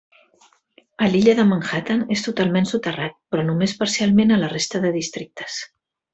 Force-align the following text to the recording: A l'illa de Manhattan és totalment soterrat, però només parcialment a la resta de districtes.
A 1.07 1.09
l'illa 1.15 1.35
de 1.39 1.45
Manhattan 1.49 2.01
és 2.15 2.23
totalment 2.29 2.69
soterrat, 2.71 3.15
però 3.35 3.45
només 3.51 3.77
parcialment 3.83 4.35
a 4.35 4.41
la 4.47 4.51
resta 4.57 4.83
de 4.89 4.95
districtes. 4.99 5.61